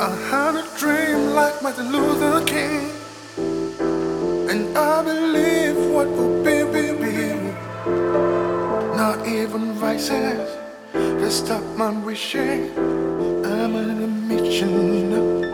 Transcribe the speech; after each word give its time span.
I 0.00 0.10
had 0.30 0.56
a 0.56 0.64
dream 0.78 1.34
like 1.34 1.62
Martin 1.62 1.92
Luther 1.92 2.44
King, 2.44 2.90
and 4.50 4.76
I 4.76 5.02
believe 5.02 5.76
what 5.94 6.08
will 6.08 6.42
be, 6.42 6.64
be, 6.74 6.92
be. 7.00 7.52
Not 8.96 9.26
even 9.26 9.72
vices 9.74 10.48
that 10.92 11.30
stop 11.30 11.62
my 11.76 11.90
wishing. 12.04 12.70
I'm 13.44 13.76
on 13.76 13.90
a 13.90 14.08
mission. 14.30 15.44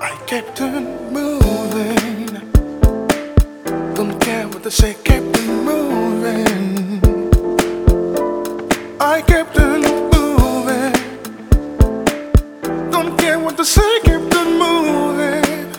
I 0.00 0.16
kept 0.26 0.60
on 0.62 1.12
moving. 1.12 2.26
Don't 3.94 4.18
care 4.20 4.35
they 4.66 4.70
say, 4.70 4.94
kept 5.04 5.38
on 5.38 5.64
moving. 5.64 7.00
I 9.00 9.22
kept 9.22 9.56
on 9.60 9.82
moving. 10.10 10.92
Don't 12.90 13.16
care 13.16 13.38
what 13.38 13.56
they 13.56 13.62
say, 13.62 14.00
kept 14.00 14.34
on 14.34 14.58
moving. 14.58 15.70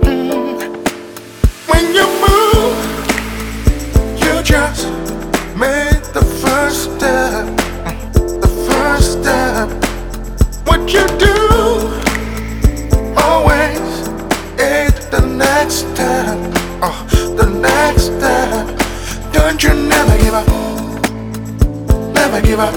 Mm. 0.00 0.60
When 1.68 1.84
you 1.98 2.06
move, 2.24 2.76
you 4.16 4.42
just 4.42 4.93
never 22.34 22.46
give 22.46 22.58
up. 22.58 22.74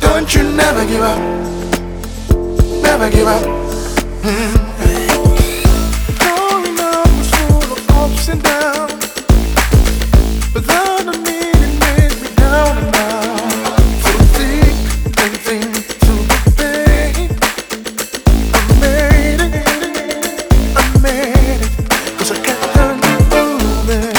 Don't 0.00 0.32
you 0.32 0.44
never 0.44 0.86
give 0.86 1.02
up. 1.02 1.18
Never 2.82 3.10
give 3.10 3.26
up. 3.26 3.42
Mm-hmm. 4.22 4.56
Growing 6.20 6.78
up 6.78 7.08
was 7.18 7.30
full 7.34 7.72
of 7.72 7.90
ups 7.90 8.28
and 8.28 8.40
downs, 8.42 9.12
but 10.52 10.64
that 10.68 11.04
I 11.08 11.16
mean 11.26 11.78
made 11.80 12.14
me 12.22 12.28
down 12.36 12.78
and 12.78 12.94
out. 12.94 13.80
So 14.04 14.12
thick 14.36 14.76
and 15.18 15.36
thin 15.44 15.72
through 16.02 16.24
the 16.30 16.38
pain, 16.56 17.30
I 18.54 18.56
made 18.80 19.40
it. 19.42 19.54
I 20.76 20.80
made 21.02 21.60
it. 21.60 21.72
Cause 22.18 22.30
I 22.30 22.32
kept 22.46 22.76
on 22.78 22.94
moving. 23.32 24.14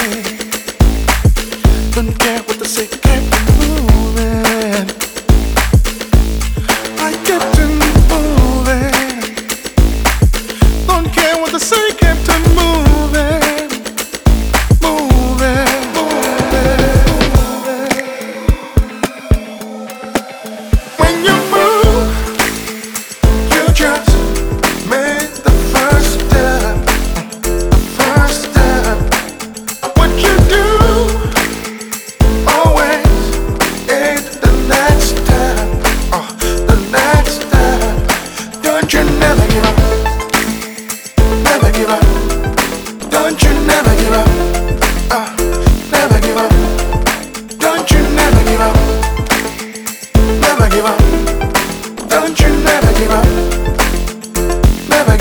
Don't 1.94 2.14
care 2.20 2.42
what 2.44 2.58
they 2.59 2.66
say. 2.67 3.05